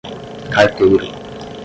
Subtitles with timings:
[0.53, 1.05] carteiro